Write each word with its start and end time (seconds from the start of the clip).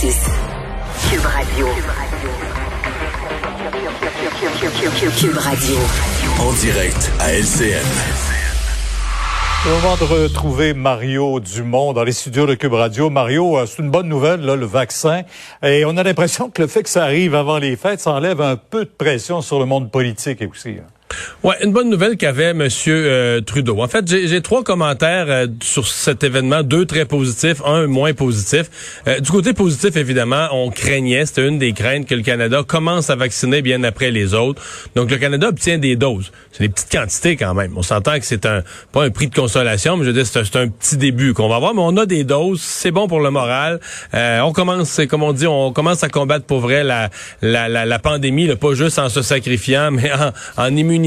Cube 0.00 1.24
Radio. 1.24 1.66
Cube 5.18 5.36
Radio. 5.38 5.76
En 6.40 6.52
direct 6.54 7.12
à 7.20 7.32
LCN. 7.32 7.80
C'est 9.62 9.68
le 9.68 9.74
moment 9.76 9.96
de 9.96 10.04
retrouver 10.04 10.74
Mario 10.74 11.38
Dumont 11.40 11.92
dans 11.92 12.02
les 12.04 12.12
studios 12.12 12.46
de 12.46 12.54
Cube 12.54 12.74
Radio. 12.74 13.08
Mario, 13.08 13.56
euh, 13.56 13.66
c'est 13.66 13.82
une 13.82 13.90
bonne 13.90 14.08
nouvelle, 14.08 14.40
là, 14.40 14.56
le 14.56 14.66
vaccin. 14.66 15.22
Et 15.62 15.84
on 15.84 15.96
a 15.96 16.02
l'impression 16.02 16.50
que 16.50 16.62
le 16.62 16.68
fait 16.68 16.82
que 16.82 16.90
ça 16.90 17.04
arrive 17.04 17.34
avant 17.34 17.58
les 17.58 17.76
fêtes, 17.76 18.00
ça 18.00 18.10
enlève 18.12 18.40
un 18.40 18.56
peu 18.56 18.84
de 18.84 18.90
pression 18.90 19.40
sur 19.42 19.58
le 19.58 19.64
monde 19.64 19.90
politique 19.90 20.42
aussi. 20.50 20.76
hein. 20.80 20.86
Ouais, 21.42 21.56
une 21.62 21.72
bonne 21.72 21.90
nouvelle 21.90 22.16
qu'avait 22.16 22.54
Monsieur 22.54 23.04
euh, 23.06 23.40
Trudeau. 23.40 23.82
En 23.82 23.88
fait, 23.88 24.08
j'ai 24.08 24.40
trois 24.40 24.62
commentaires 24.62 25.26
euh, 25.28 25.46
sur 25.62 25.86
cet 25.86 26.24
événement, 26.24 26.62
deux 26.62 26.86
très 26.86 27.04
positifs, 27.04 27.60
un 27.64 27.86
moins 27.86 28.14
positif. 28.14 28.70
Euh, 29.06 29.20
du 29.20 29.30
côté 29.30 29.52
positif, 29.52 29.96
évidemment, 29.96 30.48
on 30.52 30.70
craignait, 30.70 31.26
c'était 31.26 31.46
une 31.46 31.58
des 31.58 31.72
craintes 31.72 32.06
que 32.06 32.14
le 32.14 32.22
Canada 32.22 32.62
commence 32.66 33.10
à 33.10 33.16
vacciner 33.16 33.62
bien 33.62 33.82
après 33.84 34.10
les 34.10 34.34
autres. 34.34 34.62
Donc, 34.94 35.10
le 35.10 35.18
Canada 35.18 35.48
obtient 35.48 35.78
des 35.78 35.96
doses. 35.96 36.32
C'est 36.52 36.64
des 36.64 36.68
petites 36.68 36.90
quantités 36.90 37.36
quand 37.36 37.54
même. 37.54 37.72
On 37.76 37.82
s'entend 37.82 38.18
que 38.18 38.24
c'est 38.24 38.46
un 38.46 38.62
pas 38.92 39.04
un 39.04 39.10
prix 39.10 39.28
de 39.28 39.34
consolation, 39.34 39.96
mais 39.96 40.06
je 40.06 40.10
dire, 40.10 40.26
c'est 40.26 40.56
un, 40.56 40.68
petit 40.68 40.96
début 40.96 41.34
qu'on 41.34 41.48
va 41.48 41.56
avoir, 41.56 41.74
mais 41.74 41.82
on 41.82 41.96
a 41.96 42.06
des 42.06 42.24
doses, 42.24 42.60
c'est 42.60 42.90
bon 42.90 43.08
pour 43.08 43.20
le 43.20 43.30
moral. 43.30 43.80
Euh, 44.14 44.40
on 44.40 44.52
commence, 44.52 45.00
comme 45.08 45.22
on 45.22 45.32
dit, 45.32 45.46
on 45.46 45.72
commence 45.72 46.02
à 46.04 46.08
combattre 46.08 46.46
pour 46.46 46.60
vrai 46.60 46.84
la, 46.84 47.10
la, 47.42 47.68
la, 47.68 47.84
la 47.84 47.98
pandémie, 47.98 48.46
là, 48.46 48.56
pas 48.56 48.74
juste 48.74 48.98
en 48.98 49.08
se 49.08 49.22
sacrifiant, 49.22 49.90
mais 49.92 50.10
en, 50.12 50.32
en 50.56 50.76
immunisant 50.76 51.03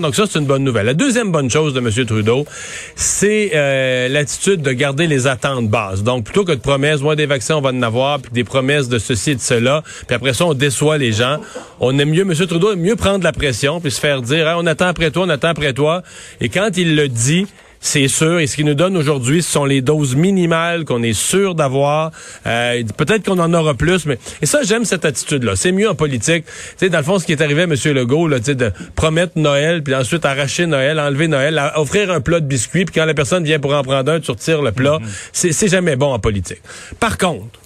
Donc 0.00 0.14
ça, 0.14 0.24
c'est 0.28 0.38
une 0.38 0.46
bonne 0.46 0.64
nouvelle. 0.64 0.86
La 0.86 0.94
deuxième 0.94 1.32
bonne 1.32 1.50
chose 1.50 1.74
de 1.74 1.80
M. 1.80 1.90
Trudeau, 2.06 2.46
c'est 2.94 3.50
euh, 3.54 4.08
l'attitude 4.08 4.62
de 4.62 4.72
garder 4.72 5.06
les 5.06 5.26
attentes 5.26 5.68
basses. 5.68 6.02
Donc 6.02 6.24
plutôt 6.24 6.44
que 6.44 6.52
de 6.52 6.60
promesses, 6.60 7.00
moi 7.00 7.16
des 7.16 7.26
vaccins, 7.26 7.56
on 7.56 7.60
va 7.60 7.70
en 7.70 7.82
avoir, 7.82 8.20
puis 8.20 8.32
des 8.32 8.44
promesses 8.44 8.88
de 8.88 8.98
ceci 8.98 9.32
et 9.32 9.34
de 9.34 9.40
cela, 9.40 9.82
puis 10.06 10.14
après 10.14 10.34
ça, 10.34 10.46
on 10.46 10.54
déçoit 10.54 10.98
les 10.98 11.12
gens. 11.12 11.38
On 11.80 11.98
aime 11.98 12.10
mieux, 12.10 12.22
M. 12.22 12.34
Trudeau 12.34 12.72
aime 12.72 12.80
mieux 12.80 12.96
prendre 12.96 13.24
la 13.24 13.32
pression, 13.32 13.80
puis 13.80 13.90
se 13.90 14.00
faire 14.00 14.22
dire, 14.22 14.54
on 14.58 14.66
attend 14.66 14.86
après 14.86 15.10
toi, 15.10 15.24
on 15.26 15.28
attend 15.28 15.48
après 15.48 15.72
toi. 15.72 16.02
Et 16.40 16.48
quand 16.48 16.76
il 16.76 16.94
le 16.96 17.08
dit, 17.08 17.46
c'est 17.86 18.08
sûr. 18.08 18.38
Et 18.40 18.46
ce 18.46 18.56
qu'il 18.56 18.64
nous 18.64 18.72
donne 18.74 18.96
aujourd'hui, 18.96 19.42
ce 19.42 19.52
sont 19.52 19.66
les 19.66 19.82
doses 19.82 20.16
minimales 20.16 20.86
qu'on 20.86 21.02
est 21.02 21.12
sûr 21.12 21.54
d'avoir. 21.54 22.12
Euh, 22.46 22.82
Peut-être 22.96 23.26
qu'on 23.26 23.38
en 23.38 23.52
aura 23.52 23.74
plus, 23.74 24.06
mais 24.06 24.18
et 24.40 24.46
ça, 24.46 24.60
j'aime 24.62 24.86
cette 24.86 25.04
attitude-là. 25.04 25.54
C'est 25.54 25.70
mieux 25.70 25.88
en 25.90 25.94
politique. 25.94 26.46
Tu 26.46 26.52
sais, 26.78 26.88
dans 26.88 26.96
le 26.98 27.04
fond, 27.04 27.18
ce 27.18 27.26
qui 27.26 27.32
est 27.32 27.42
arrivé 27.42 27.60
à 27.60 27.64
M. 27.64 27.74
Legault, 27.92 28.26
là, 28.26 28.38
de 28.40 28.72
promettre 28.94 29.32
Noël, 29.36 29.82
puis 29.82 29.94
ensuite 29.94 30.24
arracher 30.24 30.64
Noël, 30.64 30.98
enlever 30.98 31.28
Noël, 31.28 31.58
à- 31.58 31.78
offrir 31.78 32.10
un 32.10 32.22
plat 32.22 32.40
de 32.40 32.46
biscuits, 32.46 32.86
puis 32.86 32.94
quand 32.94 33.04
la 33.04 33.12
personne 33.14 33.44
vient 33.44 33.58
pour 33.60 33.74
en 33.74 33.82
prendre 33.82 34.10
un, 34.10 34.18
tu 34.18 34.30
retires 34.30 34.62
le 34.62 34.72
plat. 34.72 34.98
C'est 35.32 35.52
c'est 35.52 35.68
jamais 35.68 35.96
bon 35.96 36.12
en 36.14 36.18
politique. 36.18 36.62
Par 37.00 37.18
contre, 37.18 37.60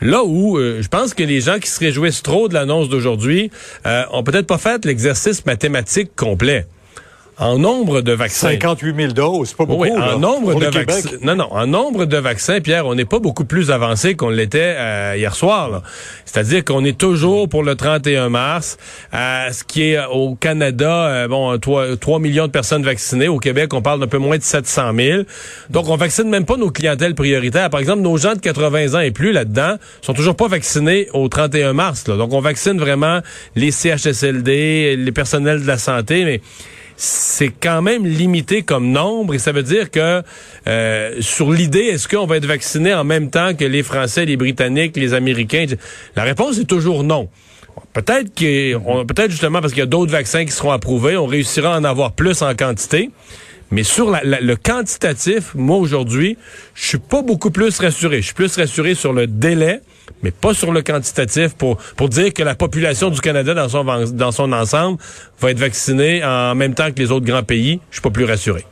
Là 0.00 0.22
où 0.24 0.56
euh, 0.58 0.78
je 0.80 0.86
pense 0.86 1.12
que 1.12 1.24
les 1.24 1.40
gens 1.40 1.58
qui 1.58 1.68
se 1.68 1.80
réjouissent 1.80 2.22
trop 2.22 2.46
de 2.48 2.54
l'annonce 2.54 2.88
d'aujourd'hui 2.88 3.50
euh, 3.84 4.04
ont 4.12 4.22
peut-être 4.22 4.46
pas 4.46 4.56
fait 4.56 4.84
l'exercice 4.84 5.44
mathématique 5.44 6.12
complet. 6.14 6.66
En 7.40 7.56
nombre 7.56 8.00
de 8.00 8.12
vaccins. 8.12 8.48
58 8.48 8.96
000 8.96 9.12
doses, 9.12 9.50
c'est 9.50 9.56
pas 9.56 9.64
beaucoup. 9.64 9.82
Oui, 9.82 9.90
là, 9.90 10.16
en 10.16 10.18
nombre 10.18 10.52
pour 10.52 10.60
de 10.60 10.66
vaccins. 10.66 11.10
Non, 11.22 11.36
non, 11.36 11.46
en 11.52 11.68
nombre 11.68 12.04
de 12.04 12.16
vaccins, 12.16 12.60
Pierre, 12.60 12.84
on 12.86 12.96
n'est 12.96 13.04
pas 13.04 13.20
beaucoup 13.20 13.44
plus 13.44 13.70
avancé 13.70 14.16
qu'on 14.16 14.30
l'était 14.30 14.74
euh, 14.76 15.14
hier 15.16 15.34
soir. 15.36 15.82
C'est-à-dire 16.24 16.64
qu'on 16.64 16.84
est 16.84 16.98
toujours 16.98 17.48
pour 17.48 17.62
le 17.62 17.76
31 17.76 18.28
mars. 18.28 18.76
Euh, 19.14 19.52
ce 19.52 19.62
qui 19.62 19.90
est 19.90 19.98
euh, 19.98 20.08
au 20.08 20.34
Canada, 20.34 21.06
euh, 21.06 21.28
bon, 21.28 21.56
3, 21.58 21.96
3 21.96 22.18
millions 22.18 22.46
de 22.48 22.52
personnes 22.52 22.82
vaccinées. 22.82 23.28
Au 23.28 23.38
Québec, 23.38 23.72
on 23.72 23.82
parle 23.82 24.00
d'un 24.00 24.08
peu 24.08 24.18
moins 24.18 24.38
de 24.38 24.42
700 24.42 24.92
000. 24.96 25.22
Donc, 25.70 25.88
on 25.88 25.96
vaccine 25.96 26.28
même 26.28 26.44
pas 26.44 26.56
nos 26.56 26.72
clientèles 26.72 27.14
prioritaires. 27.14 27.70
Par 27.70 27.78
exemple, 27.78 28.02
nos 28.02 28.16
gens 28.16 28.34
de 28.34 28.40
80 28.40 28.94
ans 28.98 29.00
et 29.00 29.12
plus 29.12 29.30
là-dedans 29.30 29.76
sont 30.02 30.12
toujours 30.12 30.34
pas 30.34 30.48
vaccinés 30.48 31.06
au 31.12 31.28
31 31.28 31.72
mars. 31.72 32.08
là. 32.08 32.16
Donc, 32.16 32.32
on 32.32 32.40
vaccine 32.40 32.78
vraiment 32.80 33.20
les 33.54 33.70
CHSLD, 33.70 34.96
les 34.96 35.12
personnels 35.12 35.62
de 35.62 35.66
la 35.68 35.78
santé, 35.78 36.24
mais 36.24 36.40
c'est 37.00 37.50
quand 37.50 37.80
même 37.80 38.04
limité 38.04 38.62
comme 38.62 38.90
nombre 38.90 39.32
et 39.32 39.38
ça 39.38 39.52
veut 39.52 39.62
dire 39.62 39.88
que 39.90 40.20
euh, 40.66 41.14
sur 41.20 41.52
l'idée 41.52 41.78
est-ce 41.84 42.08
qu'on 42.08 42.26
va 42.26 42.36
être 42.38 42.44
vacciné 42.46 42.92
en 42.92 43.04
même 43.04 43.30
temps 43.30 43.54
que 43.54 43.64
les 43.64 43.84
Français, 43.84 44.24
les 44.24 44.36
Britanniques, 44.36 44.96
les 44.96 45.14
Américains? 45.14 45.66
La 46.16 46.24
réponse 46.24 46.58
est 46.58 46.64
toujours 46.64 47.04
non. 47.04 47.28
Peut-être 47.92 48.34
que 48.34 48.74
on- 48.84 49.06
peut-être 49.06 49.30
justement 49.30 49.60
parce 49.60 49.72
qu'il 49.72 49.78
y 49.80 49.84
a 49.84 49.86
d'autres 49.86 50.10
vaccins 50.10 50.44
qui 50.44 50.50
seront 50.50 50.72
approuvés, 50.72 51.16
on 51.16 51.26
réussira 51.26 51.76
à 51.76 51.78
en 51.78 51.84
avoir 51.84 52.12
plus 52.12 52.42
en 52.42 52.52
quantité. 52.56 53.10
Mais 53.70 53.84
sur 53.84 54.10
le 54.24 54.54
quantitatif, 54.56 55.54
moi 55.54 55.76
aujourd'hui, 55.76 56.36
je 56.74 56.86
suis 56.88 56.98
pas 56.98 57.22
beaucoup 57.22 57.50
plus 57.52 57.78
rassuré. 57.78 58.16
Je 58.22 58.26
suis 58.26 58.34
plus 58.34 58.56
rassuré 58.56 58.94
sur 58.96 59.12
le 59.12 59.26
délai, 59.28 59.82
mais 60.22 60.30
pas 60.30 60.54
sur 60.54 60.72
le 60.72 60.82
quantitatif 60.82 61.54
pour 61.54 61.76
pour 61.96 62.08
dire 62.08 62.32
que 62.32 62.42
la 62.42 62.54
population 62.54 63.10
du 63.10 63.20
Canada 63.20 63.54
dans 63.54 63.68
son 63.68 63.84
dans 64.12 64.32
son 64.32 64.52
ensemble 64.52 64.98
va 65.40 65.50
être 65.50 65.58
vaccinée 65.58 66.24
en 66.24 66.54
même 66.54 66.74
temps 66.74 66.90
que 66.90 66.98
les 66.98 67.10
autres 67.10 67.26
grands 67.26 67.42
pays. 67.42 67.80
Je 67.90 67.96
suis 67.96 68.02
pas 68.02 68.10
plus 68.10 68.24
rassuré. 68.24 68.64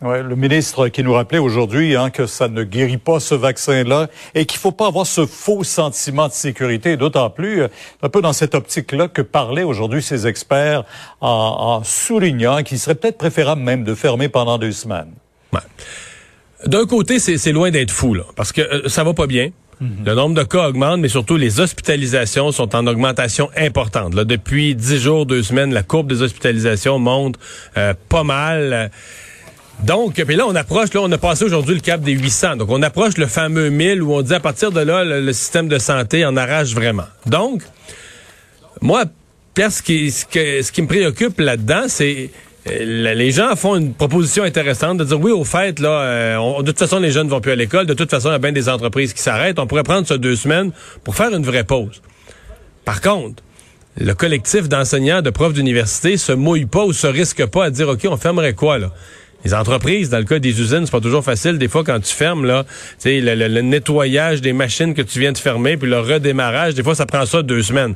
Ouais, 0.00 0.22
le 0.22 0.36
ministre 0.36 0.86
qui 0.88 1.02
nous 1.02 1.12
rappelait 1.12 1.40
aujourd'hui 1.40 1.96
hein, 1.96 2.10
que 2.10 2.26
ça 2.26 2.46
ne 2.46 2.62
guérit 2.62 2.98
pas 2.98 3.18
ce 3.18 3.34
vaccin-là 3.34 4.06
et 4.32 4.46
qu'il 4.46 4.60
faut 4.60 4.70
pas 4.70 4.86
avoir 4.86 5.06
ce 5.06 5.26
faux 5.26 5.64
sentiment 5.64 6.28
de 6.28 6.32
sécurité, 6.32 6.96
d'autant 6.96 7.30
plus 7.30 7.62
euh, 7.62 7.68
un 8.02 8.08
peu 8.08 8.20
dans 8.20 8.32
cette 8.32 8.54
optique-là 8.54 9.08
que 9.08 9.22
parlaient 9.22 9.64
aujourd'hui 9.64 10.00
ces 10.00 10.28
experts 10.28 10.84
en, 11.20 11.28
en 11.28 11.84
soulignant 11.84 12.62
qu'il 12.62 12.78
serait 12.78 12.94
peut-être 12.94 13.18
préférable 13.18 13.60
même 13.60 13.82
de 13.82 13.96
fermer 13.96 14.28
pendant 14.28 14.56
deux 14.56 14.70
semaines. 14.70 15.10
Ouais. 15.52 15.60
D'un 16.64 16.86
côté, 16.86 17.18
c'est 17.18 17.36
c'est 17.36 17.52
loin 17.52 17.72
d'être 17.72 17.90
fou, 17.90 18.14
là, 18.14 18.22
parce 18.36 18.52
que 18.52 18.60
euh, 18.60 18.88
ça 18.88 19.02
va 19.02 19.14
pas 19.14 19.26
bien. 19.26 19.50
Le 19.80 20.14
nombre 20.14 20.34
de 20.34 20.42
cas 20.42 20.68
augmente, 20.68 21.00
mais 21.00 21.08
surtout 21.08 21.36
les 21.36 21.60
hospitalisations 21.60 22.50
sont 22.50 22.74
en 22.74 22.86
augmentation 22.86 23.48
importante. 23.56 24.14
Là, 24.14 24.24
depuis 24.24 24.74
dix 24.74 24.98
jours, 24.98 25.24
deux 25.24 25.42
semaines, 25.42 25.72
la 25.72 25.84
courbe 25.84 26.08
des 26.08 26.22
hospitalisations 26.22 26.98
monte 26.98 27.38
euh, 27.76 27.94
pas 28.08 28.24
mal. 28.24 28.90
Donc, 29.84 30.14
puis 30.14 30.34
là, 30.34 30.46
on 30.46 30.54
approche, 30.56 30.92
là, 30.92 31.00
on 31.02 31.12
a 31.12 31.18
passé 31.18 31.44
aujourd'hui 31.44 31.74
le 31.74 31.80
cap 31.80 32.00
des 32.00 32.12
800. 32.12 32.56
Donc, 32.56 32.70
on 32.70 32.82
approche 32.82 33.16
le 33.16 33.26
fameux 33.26 33.70
1000 33.70 34.02
où 34.02 34.14
on 34.14 34.22
dit 34.22 34.34
à 34.34 34.40
partir 34.40 34.72
de 34.72 34.80
là, 34.80 35.04
le, 35.04 35.32
système 35.32 35.68
de 35.68 35.78
santé 35.78 36.24
en 36.26 36.36
arrache 36.36 36.74
vraiment. 36.74 37.06
Donc, 37.26 37.62
moi, 38.80 39.04
Pierre, 39.54 39.70
ce 39.70 39.82
qui, 39.82 40.10
ce 40.10 40.24
ce 40.30 40.72
qui 40.72 40.82
me 40.82 40.88
préoccupe 40.88 41.38
là-dedans, 41.38 41.84
c'est 41.86 42.30
les 42.70 43.30
gens 43.30 43.54
font 43.56 43.76
une 43.76 43.94
proposition 43.94 44.42
intéressante 44.44 44.98
de 44.98 45.04
dire 45.04 45.20
oui, 45.20 45.32
au 45.32 45.44
fait, 45.44 45.80
là, 45.80 45.88
euh, 46.02 46.36
on- 46.36 46.62
de 46.62 46.66
toute 46.70 46.78
façon, 46.78 46.98
les 46.98 47.10
jeunes 47.10 47.26
ne 47.26 47.30
vont 47.30 47.40
plus 47.40 47.52
à 47.52 47.56
l'école. 47.56 47.86
De 47.86 47.94
toute 47.94 48.10
façon, 48.10 48.28
il 48.28 48.32
y 48.32 48.34
a 48.34 48.38
bien 48.38 48.52
des 48.52 48.68
entreprises 48.68 49.12
qui 49.12 49.22
s'arrêtent. 49.22 49.58
On 49.58 49.66
pourrait 49.66 49.82
prendre 49.82 50.06
ça 50.06 50.18
deux 50.18 50.36
semaines 50.36 50.72
pour 51.04 51.14
faire 51.14 51.32
une 51.34 51.44
vraie 51.44 51.64
pause. 51.64 52.02
Par 52.84 53.00
contre, 53.00 53.42
le 53.96 54.14
collectif 54.14 54.68
d'enseignants, 54.68 55.22
de 55.22 55.30
profs 55.30 55.52
d'université 55.54 56.16
se 56.16 56.32
mouille 56.32 56.66
pas 56.66 56.84
ou 56.84 56.92
se 56.92 57.06
risque 57.06 57.44
pas 57.46 57.64
à 57.64 57.70
dire 57.70 57.88
OK, 57.88 58.06
on 58.08 58.16
fermerait 58.16 58.54
quoi 58.54 58.78
là? 58.78 58.92
Les 59.44 59.54
entreprises, 59.54 60.10
dans 60.10 60.18
le 60.18 60.24
cas 60.24 60.38
des 60.40 60.60
usines, 60.60 60.84
c'est 60.84 60.90
pas 60.90 61.00
toujours 61.00 61.24
facile. 61.24 61.58
Des 61.58 61.68
fois, 61.68 61.84
quand 61.84 62.00
tu 62.00 62.12
fermes, 62.12 62.44
là, 62.44 62.64
le, 63.04 63.20
le- 63.34 63.48
le 63.48 63.60
nettoyage 63.60 64.40
des 64.40 64.52
machines 64.52 64.94
que 64.94 65.02
tu 65.02 65.20
viens 65.20 65.32
de 65.32 65.38
fermer, 65.38 65.76
puis 65.76 65.88
le 65.88 66.00
redémarrage, 66.00 66.74
des 66.74 66.82
fois, 66.82 66.94
ça 66.96 67.06
prend 67.06 67.24
ça 67.24 67.42
deux 67.42 67.62
semaines. 67.62 67.94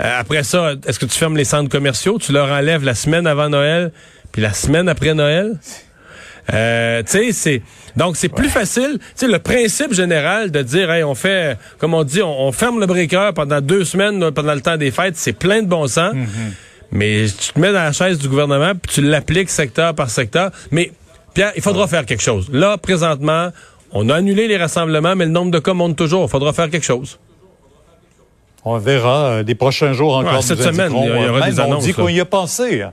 Euh, 0.00 0.20
après 0.20 0.44
ça, 0.44 0.74
est-ce 0.86 0.98
que 1.00 1.06
tu 1.06 1.18
fermes 1.18 1.36
les 1.36 1.44
centres 1.44 1.68
commerciaux? 1.68 2.18
Tu 2.20 2.32
leur 2.32 2.48
enlèves 2.48 2.84
la 2.84 2.94
semaine 2.94 3.26
avant 3.26 3.48
Noël, 3.48 3.90
puis 4.32 4.40
la 4.40 4.52
semaine 4.52 4.88
après 4.88 5.14
Noël? 5.14 5.52
Euh, 6.52 7.02
tu 7.02 7.10
sais, 7.10 7.32
c'est 7.32 7.62
donc 7.96 8.16
c'est 8.16 8.28
plus 8.28 8.48
facile. 8.50 8.98
Tu 9.00 9.04
sais, 9.14 9.28
le 9.28 9.38
principe 9.38 9.94
général 9.94 10.50
de 10.50 10.60
dire, 10.62 10.90
hey, 10.90 11.02
on 11.02 11.14
fait, 11.14 11.56
comme 11.78 11.94
on 11.94 12.04
dit, 12.04 12.20
on, 12.22 12.52
ferme 12.52 12.80
le 12.80 12.86
breaker 12.86 13.30
pendant 13.34 13.60
deux 13.60 13.84
semaines 13.84 14.30
pendant 14.30 14.52
le 14.54 14.60
temps 14.60 14.76
des 14.76 14.90
fêtes, 14.90 15.16
c'est 15.16 15.32
plein 15.32 15.62
de 15.62 15.68
bon 15.68 15.86
sens. 15.86 16.12
Mais 16.94 17.26
tu 17.26 17.52
te 17.52 17.58
mets 17.58 17.72
dans 17.72 17.82
la 17.82 17.92
chaise 17.92 18.18
du 18.18 18.28
gouvernement 18.28 18.72
puis 18.80 18.94
tu 18.94 19.02
l'appliques 19.02 19.50
secteur 19.50 19.94
par 19.94 20.08
secteur. 20.08 20.50
Mais 20.70 20.92
Pierre, 21.34 21.52
il 21.56 21.62
faudra 21.62 21.88
faire 21.88 22.06
quelque 22.06 22.22
chose. 22.22 22.48
Là, 22.52 22.78
présentement, 22.78 23.50
on 23.92 24.08
a 24.08 24.14
annulé 24.14 24.46
les 24.46 24.56
rassemblements, 24.56 25.16
mais 25.16 25.24
le 25.24 25.32
nombre 25.32 25.50
de 25.50 25.58
cas 25.58 25.74
monte 25.74 25.96
toujours. 25.96 26.24
Il 26.24 26.30
faudra 26.30 26.52
faire 26.52 26.70
quelque 26.70 26.84
chose. 26.84 27.18
On 28.64 28.78
verra 28.78 29.24
euh, 29.24 29.42
des 29.42 29.56
prochains 29.56 29.92
jours 29.92 30.16
encore. 30.16 30.36
Ouais, 30.36 30.42
cette 30.42 30.58
nous 30.58 30.64
semaine, 30.64 30.92
il 30.96 31.24
y 31.24 31.28
aura 31.28 31.50
des 31.50 31.60
annonces, 31.60 31.82
On 31.82 31.86
dit 31.86 31.92
qu'on 31.92 32.08
y 32.08 32.20
a 32.20 32.24
pensé. 32.24 32.86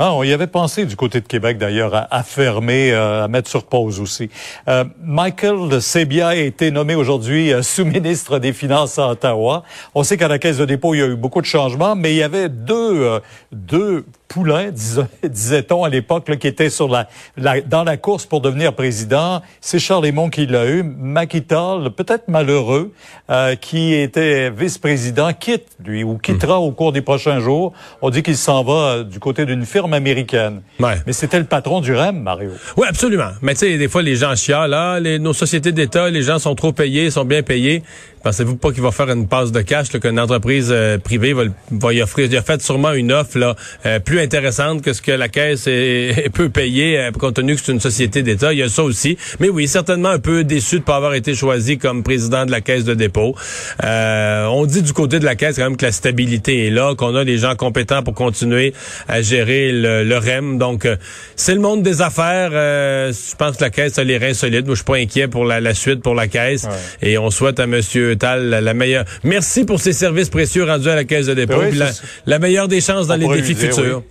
Ah, 0.00 0.14
on 0.14 0.22
y 0.22 0.32
avait 0.32 0.46
pensé 0.46 0.86
du 0.86 0.94
côté 0.94 1.20
de 1.20 1.26
Québec 1.26 1.58
d'ailleurs 1.58 1.92
à, 1.92 2.06
à 2.14 2.22
fermer, 2.22 2.92
euh, 2.92 3.24
à 3.24 3.28
mettre 3.28 3.50
sur 3.50 3.64
pause 3.64 3.98
aussi. 3.98 4.30
Euh, 4.68 4.84
Michael 5.02 5.82
Sebia 5.82 6.28
a 6.28 6.34
été 6.36 6.70
nommé 6.70 6.94
aujourd'hui 6.94 7.52
euh, 7.52 7.62
sous-ministre 7.62 8.38
des 8.38 8.52
Finances 8.52 8.96
à 9.00 9.08
Ottawa. 9.08 9.64
On 9.96 10.04
sait 10.04 10.16
qu'à 10.16 10.28
la 10.28 10.38
Caisse 10.38 10.58
de 10.58 10.66
dépôt, 10.66 10.94
il 10.94 10.98
y 10.98 11.02
a 11.02 11.06
eu 11.06 11.16
beaucoup 11.16 11.40
de 11.40 11.46
changements, 11.46 11.96
mais 11.96 12.12
il 12.12 12.18
y 12.18 12.22
avait 12.22 12.48
deux, 12.48 13.02
euh, 13.02 13.20
deux 13.50 14.04
poulains, 14.28 14.70
disait-on 15.22 15.84
à 15.84 15.88
l'époque, 15.88 16.36
qui 16.38 16.46
étaient 16.46 16.70
sur 16.70 16.88
la, 16.88 17.08
la, 17.36 17.60
dans 17.60 17.84
la 17.84 17.96
course 17.96 18.26
pour 18.26 18.40
devenir 18.40 18.74
président. 18.74 19.42
C'est 19.60 19.78
Charles 19.78 20.12
qui 20.30 20.46
l'a 20.46 20.66
eu. 20.66 20.82
McItal, 20.82 21.90
peut-être 21.90 22.28
malheureux, 22.28 22.92
euh, 23.30 23.56
qui 23.56 23.94
était 23.94 24.50
vice-président, 24.50 25.32
quitte, 25.32 25.66
lui, 25.84 26.04
ou 26.04 26.18
quittera 26.18 26.60
au 26.60 26.72
cours 26.72 26.92
des 26.92 27.02
prochains 27.02 27.40
jours. 27.40 27.72
On 28.02 28.10
dit 28.10 28.22
qu'il 28.22 28.36
s'en 28.36 28.62
va 28.62 29.02
du 29.02 29.18
côté 29.18 29.46
d'une 29.46 29.64
firme 29.64 29.94
américaine. 29.94 30.62
Ouais. 30.78 30.94
Mais 31.06 31.12
c'était 31.12 31.38
le 31.38 31.44
patron 31.44 31.80
du 31.80 31.94
REM, 31.94 32.20
Mario. 32.20 32.50
Oui, 32.76 32.86
absolument. 32.88 33.30
Mais 33.42 33.54
tu 33.54 33.60
sais, 33.60 33.78
des 33.78 33.88
fois, 33.88 34.02
les 34.02 34.16
gens 34.16 34.34
chialent, 34.34 34.70
là, 34.70 35.00
les, 35.00 35.18
nos 35.18 35.32
sociétés 35.32 35.72
d'État, 35.72 36.10
les 36.10 36.22
gens 36.22 36.38
sont 36.38 36.54
trop 36.54 36.72
payés, 36.72 37.10
sont 37.10 37.24
bien 37.24 37.42
payés. 37.42 37.82
Pensez-vous 38.28 38.56
pas 38.56 38.72
qu'il 38.72 38.82
va 38.82 38.90
faire 38.90 39.08
une 39.08 39.26
passe 39.26 39.52
de 39.52 39.62
cash, 39.62 39.88
qu'une 39.88 40.20
entreprise 40.20 40.68
euh, 40.70 40.98
privée 40.98 41.32
va, 41.32 41.44
va 41.70 41.94
y 41.94 42.02
offrir? 42.02 42.28
Il 42.30 42.36
a 42.36 42.42
fait 42.42 42.60
sûrement 42.60 42.92
une 42.92 43.10
offre 43.10 43.38
là, 43.38 43.56
euh, 43.86 44.00
plus 44.00 44.20
intéressante 44.20 44.82
que 44.82 44.92
ce 44.92 45.00
que 45.00 45.12
la 45.12 45.28
Caisse 45.28 45.64
est, 45.66 46.28
peut 46.34 46.50
payer, 46.50 46.98
euh, 46.98 47.10
compte 47.10 47.36
tenu 47.36 47.54
que 47.54 47.62
c'est 47.64 47.72
une 47.72 47.80
société 47.80 48.22
d'État. 48.22 48.52
Il 48.52 48.58
y 48.58 48.62
a 48.62 48.68
ça 48.68 48.82
aussi. 48.82 49.16
Mais 49.40 49.48
oui, 49.48 49.66
certainement 49.66 50.10
un 50.10 50.18
peu 50.18 50.44
déçu 50.44 50.74
de 50.74 50.80
ne 50.80 50.84
pas 50.84 50.96
avoir 50.96 51.14
été 51.14 51.34
choisi 51.34 51.78
comme 51.78 52.02
président 52.02 52.44
de 52.44 52.50
la 52.50 52.60
Caisse 52.60 52.84
de 52.84 52.92
dépôt. 52.92 53.34
on 53.82 54.66
dit 54.66 54.82
du 54.82 54.92
côté 54.92 55.20
de 55.20 55.24
la 55.24 55.34
Caisse 55.34 55.56
quand 55.56 55.64
même 55.64 55.78
que 55.78 55.86
la 55.86 55.92
stabilité 55.92 56.66
est 56.66 56.70
là, 56.70 56.94
qu'on 56.96 57.14
a 57.14 57.24
des 57.24 57.38
gens 57.38 57.56
compétents 57.56 58.02
pour 58.02 58.12
continuer 58.12 58.74
à 59.08 59.22
gérer 59.22 59.72
le, 59.72 60.04
le 60.04 60.18
REM. 60.18 60.58
Donc, 60.58 60.86
c'est 61.34 61.54
le 61.54 61.60
monde 61.60 61.82
des 61.82 62.02
affaires. 62.02 62.50
je 62.50 63.36
pense 63.36 63.56
que 63.56 63.64
la 63.64 63.70
Caisse 63.70 63.98
a 63.98 64.04
les 64.04 64.18
reins 64.18 64.34
solides. 64.34 64.66
Moi, 64.66 64.74
je 64.74 64.80
suis 64.80 64.84
pas 64.84 64.96
inquiet 64.96 65.28
pour 65.28 65.46
la, 65.46 65.62
la 65.62 65.72
suite 65.72 66.02
pour 66.02 66.14
la 66.14 66.28
Caisse. 66.28 66.64
Ouais. 66.64 67.08
Et 67.08 67.16
on 67.16 67.30
souhaite 67.30 67.58
à 67.58 67.66
Monsieur 67.66 68.17
Tal 68.18 68.48
la, 68.48 68.60
la, 68.60 68.74
meilleure. 68.74 69.04
Merci 69.24 69.64
pour 69.64 69.80
ces 69.80 69.92
services 69.92 70.28
précieux 70.28 70.64
rendus 70.64 70.88
à 70.88 70.94
la 70.94 71.04
Caisse 71.04 71.26
de 71.26 71.34
dépôt. 71.34 71.60
Oui, 71.60 71.76
la, 71.76 71.90
la, 72.26 72.38
meilleure 72.38 72.68
des 72.68 72.80
chances 72.80 73.06
dans 73.06 73.16
les 73.16 73.28
défis 73.28 73.54
dire, 73.54 73.72
futurs. 73.72 74.02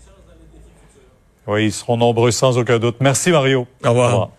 Oui. 1.48 1.54
oui. 1.56 1.66
ils 1.66 1.72
seront 1.72 1.98
nombreux 1.98 2.32
sans 2.32 2.58
aucun 2.58 2.80
doute. 2.80 2.96
Merci 3.00 3.32
Mario. 3.32 3.68
Au 3.84 3.90
revoir. 3.90 4.08
Au 4.08 4.12
revoir. 4.14 4.32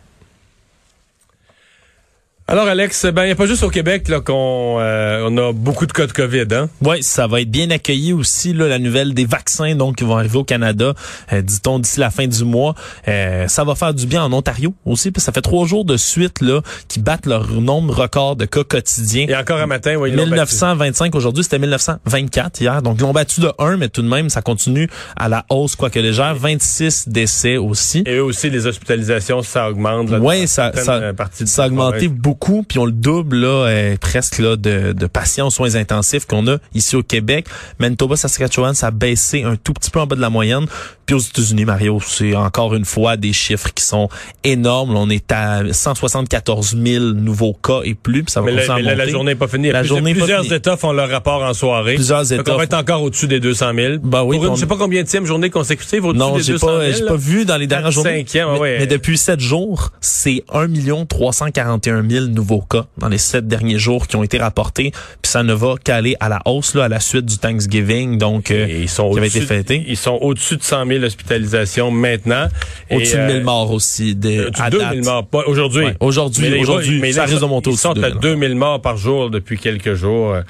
Alors 2.50 2.66
Alex, 2.66 3.04
ben 3.04 3.24
il 3.24 3.26
n'y 3.26 3.32
a 3.32 3.34
pas 3.34 3.44
juste 3.44 3.62
au 3.62 3.68
Québec 3.68 4.08
là 4.08 4.22
qu'on 4.22 4.78
euh, 4.80 5.28
on 5.28 5.36
a 5.36 5.52
beaucoup 5.52 5.84
de 5.84 5.92
cas 5.92 6.06
de 6.06 6.12
Covid, 6.12 6.46
hein? 6.50 6.70
Oui, 6.80 7.02
ça 7.02 7.26
va 7.26 7.42
être 7.42 7.50
bien 7.50 7.70
accueilli 7.70 8.14
aussi 8.14 8.54
là 8.54 8.68
la 8.68 8.78
nouvelle 8.78 9.12
des 9.12 9.26
vaccins 9.26 9.74
donc 9.74 9.96
qui 9.96 10.04
vont 10.04 10.16
arriver 10.16 10.38
au 10.38 10.44
Canada, 10.44 10.94
euh, 11.34 11.42
dit-on 11.42 11.78
d'ici 11.78 12.00
la 12.00 12.08
fin 12.08 12.26
du 12.26 12.44
mois. 12.44 12.74
Euh, 13.06 13.46
ça 13.48 13.64
va 13.64 13.74
faire 13.74 13.92
du 13.92 14.06
bien 14.06 14.24
en 14.24 14.32
Ontario 14.32 14.72
aussi, 14.86 15.10
parce 15.10 15.24
que 15.24 15.26
ça 15.26 15.32
fait 15.32 15.42
trois 15.42 15.66
jours 15.66 15.84
de 15.84 15.98
suite 15.98 16.40
là 16.40 16.62
qui 16.88 17.00
battent 17.00 17.26
leur 17.26 17.50
nombre 17.50 17.94
record 17.94 18.34
de 18.34 18.46
cas 18.46 18.64
quotidiens. 18.64 19.26
Et 19.28 19.36
encore 19.36 19.58
un 19.58 19.66
matin, 19.66 19.96
oui, 19.96 20.10
1925 20.10 21.14
aujourd'hui, 21.16 21.44
c'était 21.44 21.58
1924 21.58 22.62
hier. 22.62 22.80
Donc 22.80 22.96
ils 22.98 23.02
l'ont 23.02 23.12
battu 23.12 23.42
de 23.42 23.52
1 23.58 23.76
mais 23.76 23.90
tout 23.90 24.00
de 24.00 24.08
même 24.08 24.30
ça 24.30 24.40
continue 24.40 24.88
à 25.16 25.28
la 25.28 25.44
hausse 25.50 25.76
quoique 25.76 25.98
légère, 25.98 26.34
26 26.34 27.10
décès 27.10 27.58
aussi. 27.58 28.04
Et 28.06 28.14
eux 28.14 28.24
aussi 28.24 28.48
les 28.48 28.66
hospitalisations 28.66 29.42
ça 29.42 29.68
augmente. 29.68 30.08
Oui, 30.18 30.48
ça 30.48 30.72
ça, 30.74 31.12
ça 31.44 31.64
a 31.64 31.66
augmenté 31.66 32.08
beaucoup 32.08 32.37
beaucoup, 32.38 32.62
puis 32.62 32.78
on 32.78 32.86
le 32.86 32.92
double 32.92 33.36
là, 33.36 33.66
euh, 33.66 33.96
presque 34.00 34.38
là, 34.38 34.56
de, 34.56 34.92
de 34.92 35.06
patients 35.06 35.48
aux 35.48 35.50
soins 35.50 35.74
intensifs 35.74 36.26
qu'on 36.26 36.46
a 36.46 36.58
ici 36.74 36.94
au 36.94 37.02
Québec. 37.02 37.46
Manitoba, 37.78 38.16
Saskatchewan, 38.16 38.74
ça 38.74 38.88
a 38.88 38.90
baissé 38.90 39.42
un 39.42 39.56
tout 39.56 39.72
petit 39.72 39.90
peu 39.90 40.00
en 40.00 40.06
bas 40.06 40.16
de 40.16 40.20
la 40.20 40.30
moyenne. 40.30 40.66
Puis 41.08 41.14
aux 41.14 41.20
États-Unis, 41.20 41.64
Mario, 41.64 42.00
c'est 42.06 42.36
encore 42.36 42.74
une 42.74 42.84
fois 42.84 43.16
des 43.16 43.32
chiffres 43.32 43.72
qui 43.74 43.82
sont 43.82 44.10
énormes. 44.44 44.94
On 44.94 45.08
est 45.08 45.32
à 45.32 45.62
174 45.72 46.76
000 46.84 47.04
nouveaux 47.14 47.54
cas 47.54 47.80
et 47.82 47.94
plus. 47.94 48.24
Puis 48.24 48.32
ça 48.32 48.42
va 48.42 48.52
mais, 48.52 48.66
la, 48.66 48.74
mais 48.74 48.82
la, 48.82 48.94
la, 48.94 49.08
journée 49.08 49.32
n'est 49.32 49.34
pas 49.34 49.48
finie. 49.48 49.70
La 49.70 49.80
Plus, 49.80 49.88
journée 49.88 50.12
plusieurs 50.12 50.46
pas 50.46 50.54
États 50.54 50.76
font 50.76 50.92
leur 50.92 51.08
rapport 51.08 51.42
en 51.42 51.54
soirée. 51.54 51.94
Plusieurs 51.94 52.30
États. 52.30 52.52
On 52.52 52.58
va 52.58 52.64
être 52.64 52.74
encore 52.74 53.02
au-dessus 53.02 53.26
des 53.26 53.40
200 53.40 53.70
000. 53.74 53.94
Ben 54.02 54.22
oui, 54.22 54.36
Pour 54.36 54.44
une, 54.44 54.50
on... 54.52 54.54
je 54.54 54.60
sais 54.60 54.66
pas 54.66 54.76
combien 54.76 55.02
de 55.02 55.08
journée 55.24 55.48
consécutive 55.48 56.04
au-dessus 56.04 56.18
non, 56.18 56.36
des 56.36 56.44
200 56.44 56.66
000. 56.66 56.78
Non, 56.78 56.92
j'ai 56.94 57.04
pas, 57.06 57.16
vu 57.16 57.46
dans 57.46 57.56
les 57.56 57.66
dernières 57.66 57.90
journées. 57.90 58.18
Cinquième, 58.18 58.52
mais, 58.52 58.58
ouais. 58.58 58.76
mais 58.80 58.86
depuis 58.86 59.16
sept 59.16 59.40
jours, 59.40 59.92
c'est 60.02 60.44
1 60.52 60.68
341 61.06 62.06
000 62.06 62.26
nouveaux 62.34 62.60
cas 62.60 62.86
dans 62.98 63.08
les 63.08 63.18
sept 63.18 63.46
derniers 63.46 63.78
jours 63.78 64.06
qui 64.06 64.16
ont 64.16 64.22
été 64.22 64.38
rapportés. 64.38 64.90
Puis 65.22 65.30
ça 65.30 65.42
ne 65.42 65.52
va 65.52 65.74
qu'aller 65.82 66.16
à 66.20 66.28
la 66.28 66.40
hausse 66.44 66.74
là, 66.74 66.84
à 66.84 66.88
la 66.88 67.00
suite 67.00 67.26
du 67.26 67.38
Thanksgiving, 67.38 68.18
donc 68.18 68.50
euh, 68.50 68.66
ils 68.68 68.88
sont 68.88 69.10
qui 69.12 69.18
avait 69.18 69.28
été 69.28 69.38
au-dessus- 69.38 69.46
fêté. 69.46 69.84
Ils 69.86 69.96
sont 69.96 70.18
au-dessus 70.20 70.56
de 70.56 70.62
100 70.62 70.86
000 70.86 71.04
hospitalisations 71.04 71.90
maintenant. 71.90 72.48
Au-dessus 72.90 73.16
de 73.16 73.20
euh, 73.20 73.34
1000 73.34 73.42
morts 73.44 73.70
aussi. 73.72 74.14
De, 74.14 74.46
au-dessus 74.46 74.62
à 74.62 74.70
de 74.70 74.78
date. 74.78 74.88
2000 74.90 75.04
morts. 75.04 75.26
Pas 75.26 75.44
aujourd'hui. 75.46 75.84
Ouais, 75.86 75.96
aujourd'hui, 76.00 76.46
ils 76.48 76.60
aujourd'hui, 76.60 77.00
mais 77.00 77.12
ça 77.12 77.24
risque 77.24 77.40
de 77.40 77.46
monter 77.46 77.70
Ils 77.70 77.72
au-dessus 77.74 77.82
sont 77.82 77.90
à 78.02 78.10
2000. 78.10 78.20
2000 78.20 78.54
morts 78.54 78.80
par 78.82 78.96
jour 78.96 79.30
depuis 79.30 79.58
quelques 79.58 79.94
jours. 79.94 80.34
Euh, 80.34 80.42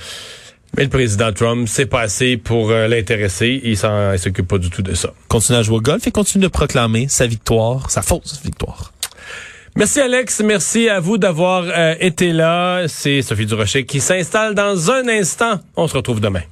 Mais 0.76 0.82
le 0.84 0.90
président 0.90 1.32
Trump, 1.32 1.66
c'est 1.66 1.86
pas 1.86 2.02
assez 2.02 2.36
pour 2.36 2.70
euh, 2.70 2.88
l'intéresser. 2.88 3.58
Il 3.64 3.76
s'en- 3.76 4.12
il 4.12 4.18
s'occupe 4.18 4.46
pas 4.46 4.58
du 4.58 4.68
tout 4.68 4.82
de 4.82 4.94
ça. 4.94 5.12
Continue 5.28 5.56
à 5.58 5.62
jouer 5.62 5.76
au 5.76 5.80
golf 5.80 6.06
et 6.06 6.10
continue 6.10 6.42
de 6.44 6.48
proclamer 6.48 7.06
sa 7.08 7.26
victoire, 7.26 7.90
sa 7.90 8.02
fausse 8.02 8.40
victoire. 8.44 8.92
Merci 9.76 10.00
Alex, 10.00 10.40
merci 10.40 10.88
à 10.88 11.00
vous 11.00 11.18
d'avoir 11.18 11.64
euh, 11.66 11.94
été 12.00 12.32
là. 12.32 12.86
C'est 12.88 13.22
Sophie 13.22 13.46
Durocher 13.46 13.84
qui 13.84 14.00
s'installe 14.00 14.54
dans 14.54 14.90
un 14.90 15.08
instant. 15.08 15.60
On 15.76 15.86
se 15.86 15.96
retrouve 15.96 16.20
demain. 16.20 16.42